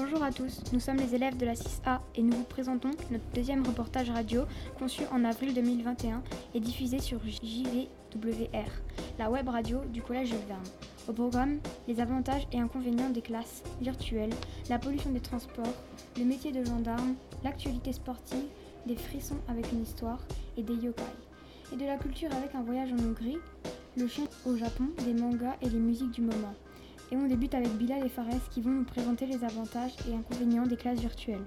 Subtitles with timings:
[0.00, 3.24] Bonjour à tous, nous sommes les élèves de la 6A et nous vous présentons notre
[3.34, 4.42] deuxième reportage radio
[4.78, 6.22] conçu en avril 2021
[6.54, 8.70] et diffusé sur JVWR,
[9.18, 10.62] la web radio du Collège Jules Verne.
[11.08, 11.58] Au programme,
[11.88, 14.32] les avantages et inconvénients des classes virtuelles,
[14.70, 15.74] la pollution des transports,
[16.16, 18.46] le métier de gendarme, l'actualité sportive,
[18.86, 20.20] des frissons avec une histoire
[20.56, 21.02] et des yokai.
[21.72, 23.38] Et de la culture avec un voyage en Hongrie,
[23.96, 26.54] le chien au Japon, des mangas et les musiques du moment.
[27.10, 30.66] Et on débute avec Bilal et Fares qui vont nous présenter les avantages et inconvénients
[30.66, 31.44] des classes virtuelles.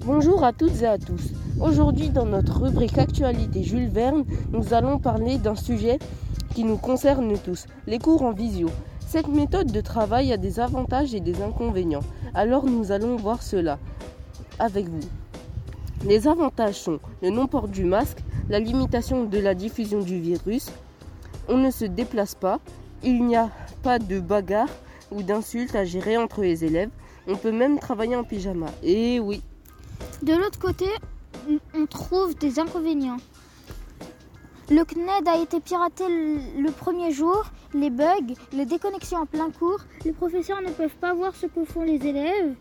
[0.00, 1.32] Bonjour à toutes et à tous.
[1.60, 5.98] Aujourd'hui, dans notre rubrique Actualité Jules Verne, nous allons parler d'un sujet
[6.54, 8.70] qui nous concerne tous, les cours en visio.
[9.00, 12.04] Cette méthode de travail a des avantages et des inconvénients.
[12.32, 13.78] Alors nous allons voir cela
[14.58, 15.06] avec vous.
[16.06, 20.70] Les avantages sont le non-port du masque, la limitation de la diffusion du virus,
[21.46, 22.58] on ne se déplace pas,
[23.04, 23.50] il n'y a
[23.82, 24.68] pas de bagarre
[25.10, 26.90] ou d'insultes à gérer entre les élèves.
[27.26, 28.66] On peut même travailler en pyjama.
[28.82, 29.42] Et oui.
[30.22, 30.86] De l'autre côté,
[31.74, 33.18] on trouve des inconvénients.
[34.70, 37.44] Le CNED a été piraté le premier jour,
[37.74, 41.64] les bugs, les déconnexions en plein cours, les professeurs ne peuvent pas voir ce que
[41.64, 42.54] font les élèves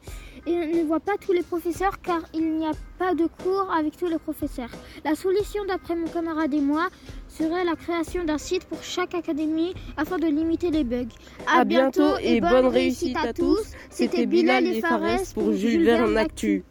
[0.45, 3.97] et ne voient pas tous les professeurs car il n'y a pas de cours avec
[3.97, 4.69] tous les professeurs.
[5.03, 6.89] La solution d'après mon camarade et moi
[7.27, 11.07] serait la création d'un site pour chaque académie afin de limiter les bugs.
[11.47, 13.71] A, bientôt et bonne réussite à tous.
[13.89, 16.63] C'était Bilal et Fares pour Jules Verne Actu.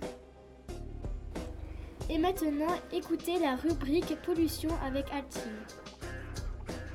[2.11, 5.41] Et maintenant, écoutez la rubrique pollution avec Altine.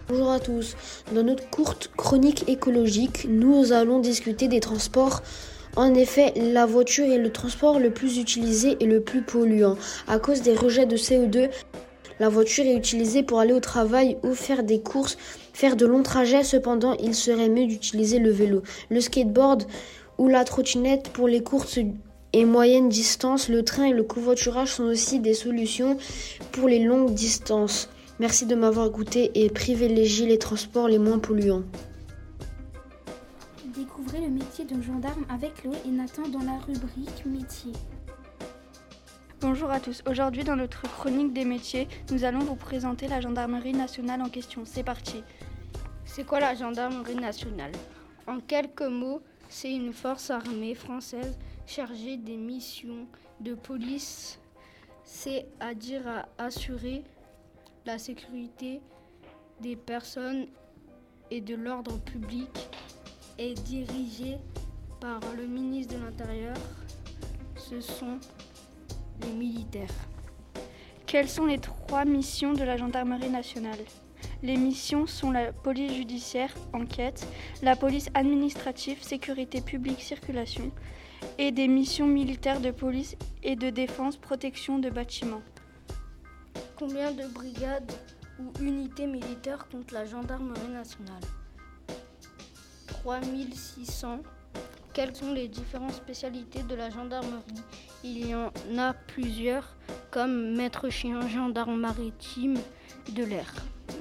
[0.08, 0.76] Bonjour à tous.
[1.12, 5.22] Dans notre courte chronique écologique, nous allons discuter des transports.
[5.78, 9.78] En effet, la voiture est le transport le plus utilisé et le plus polluant.
[10.08, 11.52] À cause des rejets de CO2,
[12.20, 15.20] la voiture est utilisée pour aller au travail ou faire des courses,
[15.54, 16.44] faire de longs trajets.
[16.44, 19.66] Cependant, il serait mieux d'utiliser le vélo, le skateboard
[20.18, 21.78] ou la trottinette pour les courses
[22.34, 23.48] et moyennes distances.
[23.48, 25.98] Le train et le covoiturage sont aussi des solutions
[26.54, 27.88] pour les longues distances.
[28.20, 31.62] Merci de m'avoir écouté et privilégiez les transports les moins polluants.
[34.08, 37.74] Découvrez le métier de gendarme avec Chloé et Nathan dans la rubrique métier.
[39.42, 40.02] Bonjour à tous.
[40.10, 44.62] Aujourd'hui, dans notre chronique des métiers, nous allons vous présenter la gendarmerie nationale en question.
[44.64, 45.24] C'est parti.
[46.06, 47.74] C'est quoi la gendarmerie nationale?
[48.28, 53.08] En quelques mots, c'est une force armée française chargée des missions
[53.42, 54.40] de police,
[55.04, 57.04] c'est-à-dire à assurer
[57.86, 58.80] la sécurité
[59.60, 60.48] des personnes
[61.30, 62.70] et de l'ordre public,
[63.38, 64.38] est dirigée
[65.00, 66.56] par le ministre de l'Intérieur.
[67.56, 68.20] Ce sont
[69.22, 69.94] les militaires.
[71.06, 73.80] Quelles sont les trois missions de la gendarmerie nationale?
[74.44, 77.28] Les missions sont la police judiciaire, enquête,
[77.62, 80.72] la police administrative, sécurité publique, circulation,
[81.38, 85.42] et des missions militaires de police et de défense, protection de bâtiments.
[86.78, 87.92] Combien de brigades
[88.40, 91.24] ou unités militaires compte la gendarmerie nationale?
[93.08, 94.20] 3600
[94.94, 97.64] quelles sont les différentes spécialités de la gendarmerie?
[98.04, 99.78] Il y en a plusieurs,
[100.12, 102.56] comme maître chien, gendarme maritime
[103.14, 103.54] de l'air.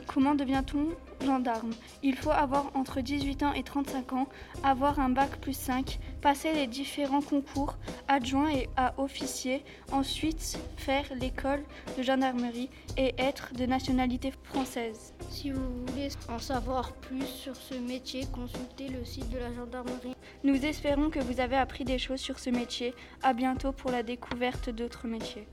[0.08, 0.88] Comment devient-on
[1.24, 1.70] gendarme?
[2.02, 4.26] Il faut avoir entre 18 ans et 35 ans,
[4.64, 7.76] avoir un bac plus 5, passer les différents concours,
[8.08, 11.62] adjoint et à officier, ensuite faire l'école
[11.96, 15.14] de gendarmerie et être de nationalité française.
[15.30, 20.16] Si vous voulez en savoir plus sur ce métier, consultez le site de la gendarmerie.
[20.42, 22.92] Nous espérons que vous avez appris des choses sur ce métier.
[23.22, 25.46] À bientôt pour la découverte d'autres métiers.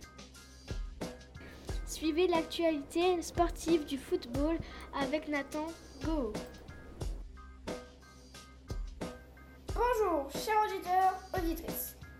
[1.86, 4.58] Suivez l'actualité sportive du football
[5.00, 5.68] avec Nathan
[6.04, 6.34] Go.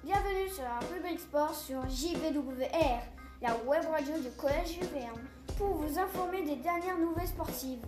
[0.04, 3.02] Bienvenue sur la rubrique sport sur JVWR,
[3.42, 5.28] la web radio du Collège Verne,
[5.58, 7.84] pour vous informer des dernières nouvelles sportives.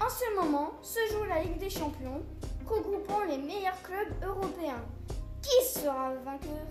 [0.00, 2.22] En ce moment se joue la Ligue des Champions,
[2.64, 4.84] regroupant les meilleurs clubs européens.
[5.42, 6.64] Qui sera le vainqueur?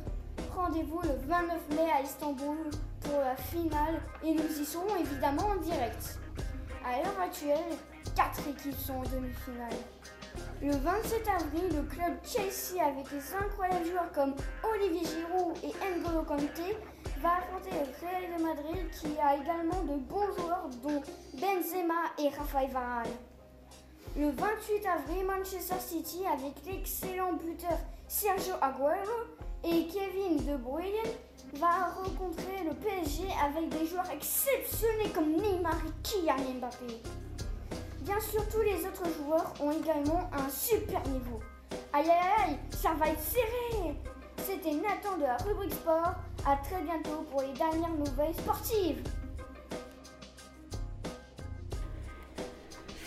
[0.56, 2.70] Rendez-vous le 29 mai à Istanbul
[3.02, 6.18] pour la finale et nous y serons évidemment en direct.
[6.86, 7.78] À l'heure actuelle,
[8.16, 9.76] 4 équipes sont en demi-finale.
[10.62, 14.34] Le 27 avril, le club Chelsea, avec des incroyables joueurs comme
[14.64, 16.78] Olivier Giroud et N'Golo Kanté,
[17.22, 21.02] va affronter le Real de Madrid qui a également de bons joueurs dont
[21.34, 23.08] Benzema et Rafael Varane.
[24.16, 29.28] Le 28 avril, Manchester City, avec l'excellent buteur Sergio Aguero
[29.64, 31.12] et Kevin De Bruyne,
[31.56, 37.02] va rencontrer le PSG avec des joueurs exceptionnels comme Neymar et Kylian Mbappé.
[38.04, 41.40] Bien sûr, tous les autres joueurs ont également un super niveau.
[41.94, 43.96] Aïe aïe aïe, ça va être serré
[44.38, 46.16] C'était Nathan de la rubrique sport.
[46.46, 49.02] À très bientôt pour les dernières nouvelles sportives.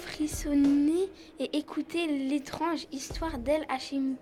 [0.07, 4.15] Frissonnez et écoutez l'étrange histoire d'El Hachim.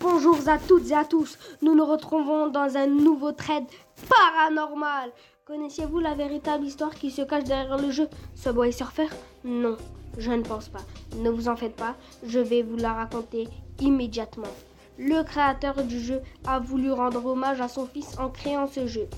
[0.00, 3.66] Bonjour à toutes et à tous, nous nous retrouvons dans un nouveau trade
[4.08, 5.12] paranormal.
[5.48, 9.08] Connaissiez-vous la véritable histoire qui se cache derrière le jeu Subway Surfer?
[9.44, 9.78] Non,
[10.18, 10.82] je ne pense pas.
[11.16, 13.48] Ne vous en faites pas, je vais vous la raconter
[13.80, 14.52] immédiatement.
[14.98, 19.08] Le créateur du jeu a voulu rendre hommage à son fils en créant ce jeu.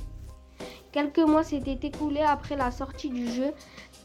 [0.92, 3.50] Quelques mois s'étaient écoulés après la sortie du jeu.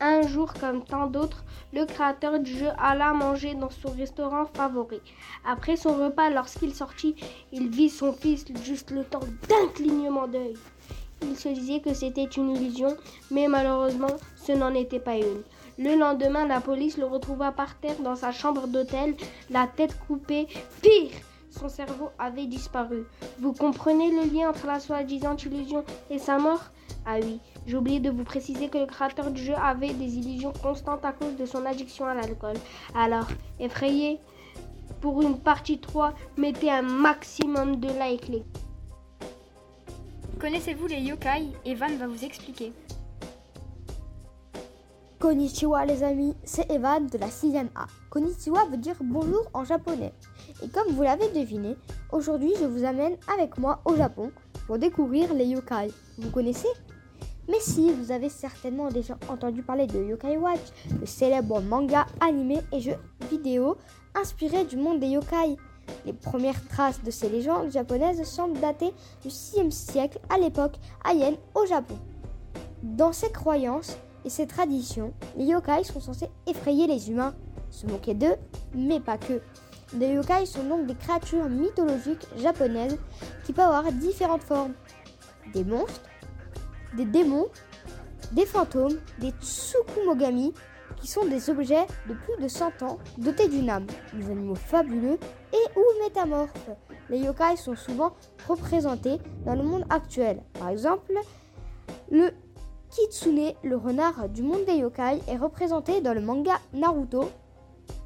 [0.02, 5.00] Un jour, comme tant d'autres, le créateur du jeu alla manger dans son restaurant favori.
[5.46, 7.16] Après son repas, lorsqu'il sortit,
[7.52, 10.56] il vit son fils juste le temps d'un clignement d'œil.
[11.22, 12.96] Il se disait que c'était une illusion,
[13.32, 15.44] mais malheureusement, ce n'en était pas une.
[15.78, 19.16] Le lendemain, la police le retrouva par terre dans sa chambre d'hôtel,
[19.50, 20.48] la tête coupée.
[20.82, 21.12] Pire,
[21.50, 23.06] son cerveau avait disparu.
[23.40, 26.64] Vous comprenez le lien entre la soi-disant illusion et sa mort?
[27.06, 30.54] Ah oui, j'ai oublié de vous préciser que le créateur du jeu avait des illusions
[30.62, 32.56] constantes à cause de son addiction à l'alcool.
[32.96, 33.28] Alors,
[33.60, 34.20] effrayé
[35.02, 38.44] pour une partie 3, mettez un maximum de likes.
[40.46, 41.48] Connaissez-vous les yokai?
[41.66, 42.72] Evan va vous expliquer.
[45.18, 47.88] Konnichiwa les amis, c'est Evan de la 6ème A.
[48.12, 50.14] Konnichiwa veut dire bonjour en japonais.
[50.62, 51.76] Et comme vous l'avez deviné,
[52.12, 54.32] aujourd'hui je vous amène avec moi au Japon
[54.68, 55.92] pour découvrir les yokai.
[56.20, 56.70] Vous connaissez?
[57.48, 60.62] Mais si, vous avez certainement déjà entendu parler de Yokai Watch,
[61.00, 62.96] le célèbre manga animé et jeu
[63.32, 63.78] vidéo
[64.14, 65.58] inspiré du monde des yokai.
[66.06, 68.94] Les premières traces de ces légendes japonaises semblent dater
[69.24, 71.98] du 6e siècle à l'époque Heian au Japon.
[72.84, 77.34] Dans ces croyances et ces traditions, les yokai sont censés effrayer les humains,
[77.72, 78.36] se moquer d'eux,
[78.74, 79.42] mais pas que.
[79.98, 82.98] Les yokai sont donc des créatures mythologiques japonaises
[83.46, 84.74] qui peuvent avoir différentes formes.
[85.54, 86.02] Des monstres,
[86.98, 87.48] des démons,
[88.32, 90.54] des fantômes, des tsukumogami,
[90.98, 95.20] qui sont des objets de plus de 100 ans dotés d'une âme, des animaux fabuleux
[95.54, 96.70] et ou métamorphes.
[97.10, 98.14] Les yokai sont souvent
[98.48, 100.42] représentés dans le monde actuel.
[100.60, 101.14] Par exemple,
[102.10, 102.32] le
[102.90, 107.30] Kitsune, le renard du monde des yokai, est représenté dans le manga Naruto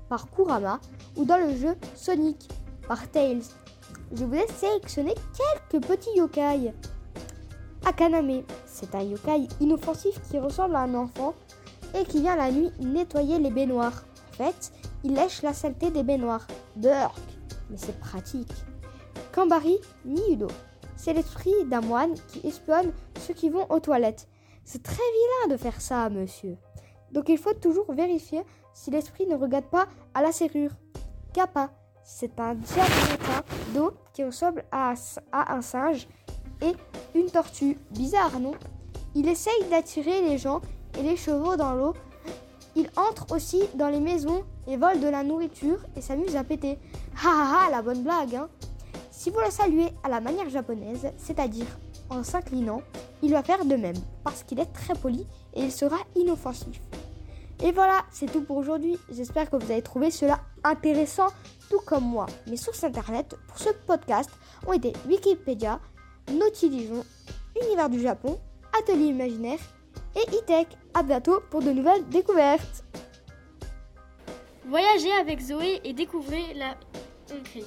[0.10, 0.80] par Kurama
[1.16, 2.50] ou dans le jeu Sonic
[2.88, 3.44] par Tails.
[4.12, 6.74] Je vous ai sélectionné quelques petits yokai.
[7.86, 11.34] Akaname, c'est un yokai inoffensif qui ressemble à un enfant
[11.98, 14.04] et qui vient la nuit nettoyer les baignoires.
[14.32, 14.72] En fait,
[15.04, 16.48] il lèche la saleté des baignoires.
[16.76, 17.16] Burk,
[17.70, 18.52] mais c'est pratique.
[19.34, 20.48] Kambari Niyudo,
[20.96, 24.28] c'est l'esprit d'un moine qui espionne ceux qui vont aux toilettes.
[24.64, 26.58] C'est très vilain de faire ça, monsieur.
[27.12, 28.44] Donc il faut toujours vérifier
[28.74, 30.72] si l'esprit ne regarde pas à la serrure.
[31.34, 31.70] Kappa,
[32.04, 33.44] c'est un diablotin
[33.74, 34.94] d'eau qui ressemble à,
[35.32, 36.08] à un singe
[36.62, 36.74] et
[37.18, 37.78] une tortue.
[37.92, 38.54] Bizarre, non?
[39.16, 40.62] Il essaye d'attirer les gens
[41.00, 41.94] et les chevaux dans l'eau.
[42.76, 46.78] Il entre aussi dans les maisons et vole de la nourriture et s'amuse à péter.
[47.24, 48.50] Ha ha ha, la bonne blague, hein
[49.12, 51.66] Si vous le saluez à la manière japonaise, c'est-à-dire
[52.10, 52.82] en s'inclinant,
[53.22, 56.82] il va faire de même parce qu'il est très poli et il sera inoffensif.
[57.62, 58.98] Et voilà, c'est tout pour aujourd'hui.
[59.12, 61.28] J'espère que vous avez trouvé cela intéressant,
[61.70, 62.26] tout comme moi.
[62.48, 64.30] Mes sources internet pour ce podcast
[64.66, 65.80] ont été Wikipédia,
[66.32, 67.04] Nautilision,
[67.62, 68.40] Univers du Japon,
[68.80, 69.60] Atelier Imaginaire
[70.16, 70.68] et e-tech.
[70.94, 72.84] À bientôt pour de nouvelles découvertes.
[74.68, 76.76] Voyagez avec Zoé et découvrez la
[77.32, 77.66] Hongrie.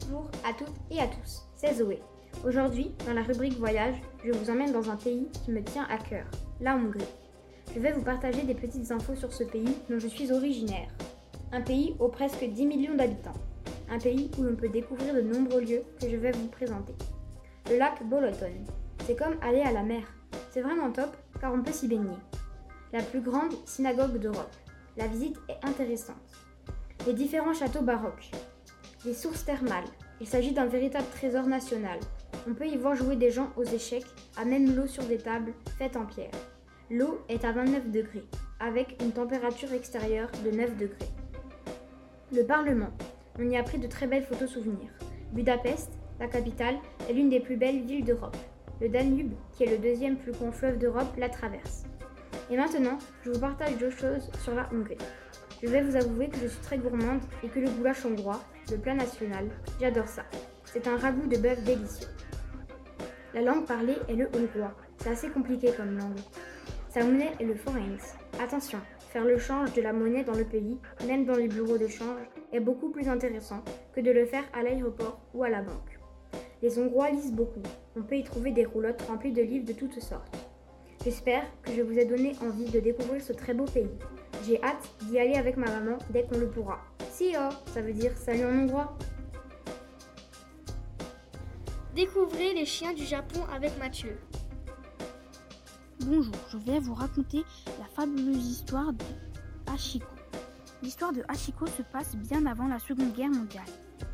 [0.00, 2.00] Bonjour à toutes et à tous, c'est Zoé.
[2.46, 5.98] Aujourd'hui, dans la rubrique Voyage, je vous emmène dans un pays qui me tient à
[5.98, 6.24] cœur,
[6.60, 7.04] la Hongrie.
[7.74, 10.88] Je vais vous partager des petites infos sur ce pays dont je suis originaire.
[11.52, 13.34] Un pays aux presque 10 millions d'habitants.
[13.90, 16.94] Un pays où l'on peut découvrir de nombreux lieux que je vais vous présenter.
[17.70, 18.52] Le lac Boloton.
[19.08, 20.02] C'est comme aller à la mer.
[20.50, 22.18] C'est vraiment top car on peut s'y baigner.
[22.92, 24.54] La plus grande synagogue d'Europe.
[24.98, 26.16] La visite est intéressante.
[27.06, 28.30] Les différents châteaux baroques.
[29.06, 29.88] Les sources thermales.
[30.20, 31.98] Il s'agit d'un véritable trésor national.
[32.46, 34.04] On peut y voir jouer des gens aux échecs,
[34.36, 36.36] à même l'eau sur des tables faites en pierre.
[36.90, 38.26] L'eau est à 29 degrés,
[38.60, 41.08] avec une température extérieure de 9 degrés.
[42.30, 42.90] Le Parlement.
[43.38, 44.92] On y a pris de très belles photos souvenirs.
[45.32, 46.76] Budapest, la capitale,
[47.08, 48.36] est l'une des plus belles villes d'Europe.
[48.80, 51.84] Le Danube, qui est le deuxième plus grand fleuve d'Europe, la traverse.
[52.48, 54.96] Et maintenant, je vous partage deux choses sur la Hongrie.
[55.60, 58.76] Je vais vous avouer que je suis très gourmande et que le goulash hongrois, le
[58.76, 59.48] plat national,
[59.80, 60.22] j'adore ça.
[60.64, 62.06] C'est un ragoût de bœuf délicieux.
[63.34, 64.76] La langue parlée est le hongrois.
[64.98, 66.20] C'est assez compliqué comme langue.
[66.88, 67.98] Sa monnaie est le foreign.
[68.40, 68.78] Attention,
[69.10, 72.20] faire le change de la monnaie dans le pays, même dans les bureaux de change,
[72.52, 75.87] est beaucoup plus intéressant que de le faire à l'aéroport ou à la banque.
[76.60, 77.62] Les Hongrois lisent beaucoup.
[77.96, 80.36] On peut y trouver des roulottes remplies de livres de toutes sortes.
[81.04, 83.90] J'espère que je vous ai donné envie de découvrir ce très beau pays.
[84.44, 86.80] J'ai hâte d'y aller avec ma maman dès qu'on le pourra.
[87.12, 88.98] Si oh, ça veut dire salut en hongrois.
[91.94, 94.18] Découvrez les chiens du Japon avec Mathieu.
[96.00, 97.44] Bonjour, je vais vous raconter
[97.78, 99.04] la fabuleuse histoire de
[99.72, 100.06] Hachiko.
[100.82, 103.64] L'histoire de Hachiko se passe bien avant la Seconde Guerre mondiale.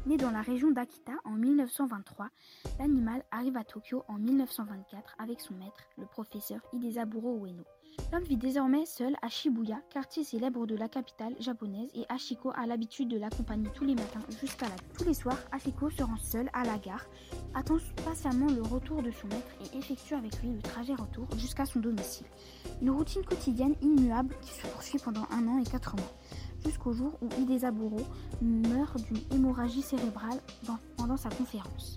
[0.06, 2.28] Né dans la région d'Akita en 1923,
[2.78, 7.64] l'animal arrive à Tokyo en 1924 avec son maître, le professeur Hidezaburo Ueno.
[8.12, 12.66] L'homme vit désormais seul à Shibuya, quartier célèbre de la capitale japonaise, et Hachiko a
[12.66, 16.48] l'habitude de l'accompagner tous les matins jusqu'à la Tous les soirs, Hachiko se rend seul
[16.52, 17.06] à la gare,
[17.54, 21.66] attend patiemment le retour de son maître et effectue avec lui le trajet retour jusqu'à
[21.66, 22.26] son domicile.
[22.80, 26.14] Une routine quotidienne immuable qui se poursuit pendant un an et quatre mois
[26.64, 28.00] jusqu'au jour où Hidezaburo
[28.40, 30.40] meurt d'une hémorragie cérébrale
[30.96, 31.96] pendant sa conférence.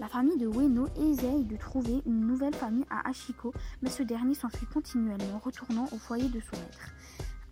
[0.00, 3.52] La famille de Ueno essaye de trouver une nouvelle famille à Ashiko,
[3.82, 6.90] mais ce dernier s'enfuit continuellement, retournant au foyer de son maître.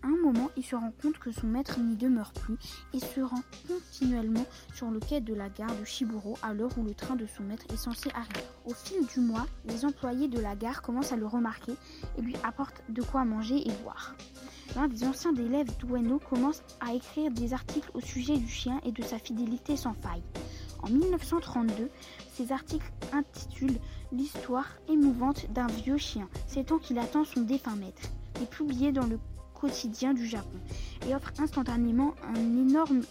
[0.03, 2.57] À un moment, il se rend compte que son maître n'y demeure plus
[2.93, 6.83] et se rend continuellement sur le quai de la gare de Shiburo à l'heure où
[6.83, 8.45] le train de son maître est censé arriver.
[8.65, 11.73] Au fil du mois, les employés de la gare commencent à le remarquer
[12.17, 14.15] et lui apportent de quoi manger et boire
[14.75, 18.91] l'un des anciens élèves d'Ueno commence à écrire des articles au sujet du chien et
[18.91, 20.23] de sa fidélité sans faille.
[20.85, 21.89] En 1932,
[22.33, 23.79] ces articles intitulent
[24.11, 28.03] L'histoire émouvante d'un vieux chien, c'est qu'il attend son défunt maître,
[28.41, 29.19] et publié dans le
[29.55, 30.59] quotidien du Japon,
[31.07, 33.01] et offre instantanément un énorme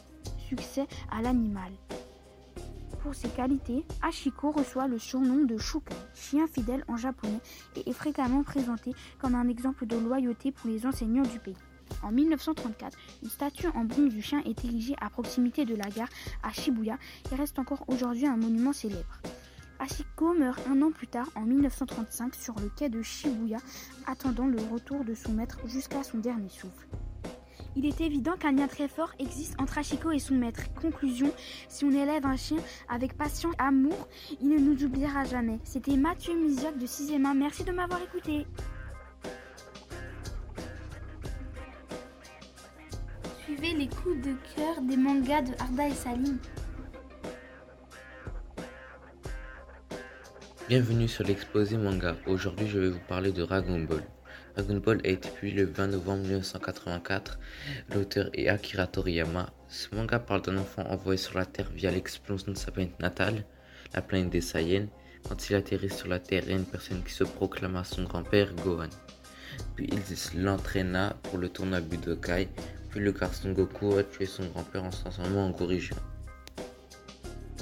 [0.49, 1.73] succès à l'animal.
[3.02, 7.40] Pour ses qualités, Ashiko reçoit le surnom de Shukai, chien fidèle en japonais,
[7.76, 11.57] et est fréquemment présenté comme un exemple de loyauté pour les enseignants du pays.
[12.02, 16.08] En 1934, une statue en bronze du chien est érigée à proximité de la gare
[16.42, 16.98] à Shibuya
[17.32, 19.20] et reste encore aujourd'hui un monument célèbre.
[19.78, 23.58] Ashiko meurt un an plus tard, en 1935, sur le quai de Shibuya,
[24.06, 26.86] attendant le retour de son maître jusqu'à son dernier souffle.
[27.76, 30.62] Il est évident qu'un lien très fort existe entre Ashiko et son maître.
[30.80, 31.30] Conclusion,
[31.68, 32.58] si on élève un chien
[32.88, 34.08] avec patience et amour,
[34.40, 35.58] il ne nous oubliera jamais.
[35.64, 38.46] C'était Mathieu Misiac de 6 1 Merci de m'avoir écouté.
[43.54, 46.38] Suivez les coups de cœur des mangas de Arda et Salim.
[50.68, 52.16] Bienvenue sur l'exposé manga.
[52.26, 54.02] Aujourd'hui, je vais vous parler de Dragon Ball.
[54.56, 57.38] Dragon Ball a été publié le 20 novembre 1984.
[57.94, 59.52] L'auteur est Akira Toriyama.
[59.68, 63.44] Ce manga parle d'un enfant envoyé sur la Terre via l'explosion de sa planète natale,
[63.94, 64.88] la planète des Saiyans.
[65.28, 68.02] Quand il atterrit sur la Terre, il y a une personne qui se proclama son
[68.02, 68.88] grand-père, Gohan.
[69.76, 72.49] Puis il l'entraîna pour le tournoi Budokai.
[72.96, 75.96] Le garçon Goku a tué son grand-père en se transformant en Goryeo.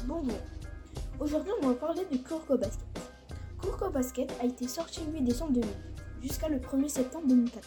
[0.05, 0.37] Bonjour.
[1.19, 2.87] Aujourd'hui, on va parler de Kuroko Basket.
[3.59, 5.71] Kuroko Basket a été sorti le 8 décembre 2000
[6.21, 7.65] jusqu'à le 1er septembre 2014.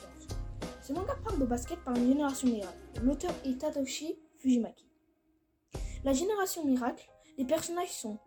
[0.84, 2.78] Ce manga parle de basket par une génération miracle.
[3.02, 4.86] L'auteur est Tatoshi Fujimaki.
[6.04, 8.20] La génération miracle, les personnages sont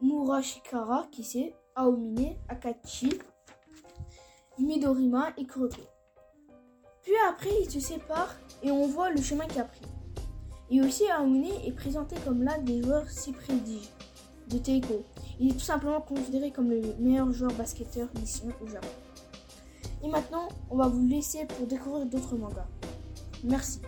[0.00, 3.20] Murashikara, Kise, Aomine, Akachi,
[4.58, 5.93] Midorima et Kuroko.
[7.28, 9.80] Après, ils se séparent et on voit le chemin qu'il a pris.
[10.70, 13.88] Et aussi, Aomine est présenté comme l'un des joueurs si prodiges
[14.48, 15.04] de Teiko.
[15.40, 18.88] Il est tout simplement considéré comme le meilleur joueur basketteur d'ici au Japon.
[20.02, 22.66] Et maintenant, on va vous laisser pour découvrir d'autres mangas.
[23.42, 23.80] Merci.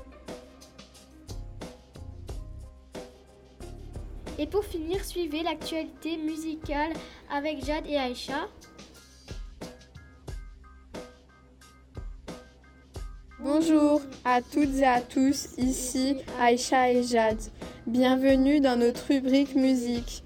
[4.39, 6.93] Et pour finir, suivez l'actualité musicale
[7.31, 8.49] avec Jade et Aïcha.
[13.49, 17.39] Bonjour à toutes et à tous, ici Aïcha et Jade.
[17.87, 20.25] Bienvenue dans notre rubrique musique.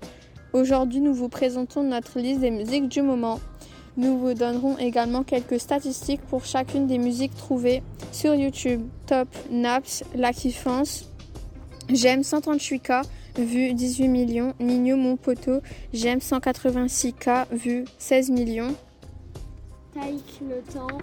[0.55, 3.39] Aujourd'hui, nous vous présentons notre liste des musiques du moment.
[3.99, 8.89] Nous vous donnerons également quelques statistiques pour chacune des musiques trouvées sur YouTube.
[9.05, 11.05] Top Naps, La Kiffance,
[11.91, 13.03] J'aime 138K,
[13.37, 14.55] vu 18 millions.
[14.61, 15.61] Nino Mon Poteau,
[15.93, 18.75] J'aime 186K, vu 16 millions.
[19.93, 20.99] Taïk le temps,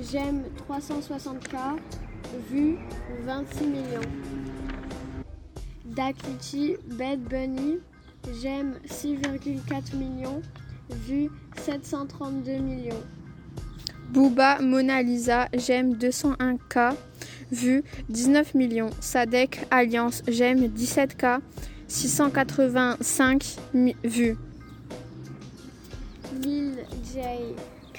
[0.00, 1.78] J'aime 360K,
[2.50, 2.78] vu
[3.24, 4.00] 26 millions.
[5.84, 7.78] Dakuchi, Bad Bunny,
[8.40, 10.42] J'aime 6,4 millions
[10.90, 13.02] vu 732 millions.
[14.10, 16.94] Booba Mona Lisa, j'aime 201K,
[17.50, 18.90] vu 19 millions.
[19.00, 21.40] Sadek Alliance, j'aime 17K,
[21.88, 23.56] 685
[24.04, 24.36] vues.
[26.42, 26.76] Lil
[27.12, 27.20] J,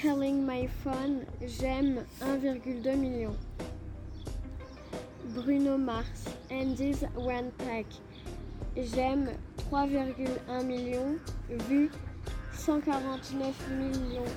[0.04, 3.34] Calling My Phone, j'aime 1,2 million.
[5.34, 7.86] Bruno Mars, Andy's One Pack,
[8.76, 9.30] j'aime
[9.72, 11.16] 3,1 millions,
[11.70, 11.90] vu
[12.52, 14.30] 149 millions.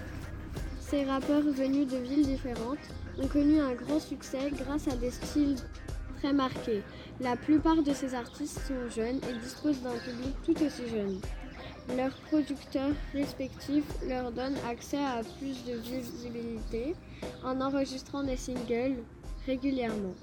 [0.80, 2.88] Ces rappeurs venus de villes différentes
[3.22, 5.58] ont connu un grand succès grâce à des styles
[6.20, 6.82] très marqués.
[7.20, 11.20] La plupart de ces artistes sont jeunes et disposent d'un public tout aussi jeune.
[11.96, 16.96] Leurs producteurs respectifs leur donnent accès à plus de visibilité
[17.44, 18.98] en enregistrant des singles
[19.46, 20.14] régulièrement.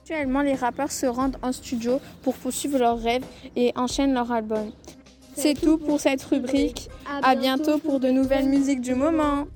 [0.00, 3.24] Actuellement, les rappeurs se rendent en studio pour poursuivre leurs rêves
[3.54, 4.72] et enchaînent leur album.
[5.36, 6.88] C'est tout pour cette rubrique.
[7.22, 9.46] À bientôt pour de nouvelles musiques du moment.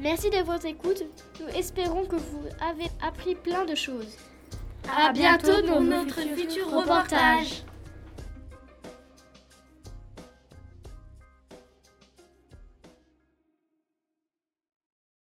[0.00, 1.04] Merci de votre écoute.
[1.40, 4.16] Nous espérons que vous avez appris plein de choses.
[4.88, 7.62] À bientôt dans notre futur reportage.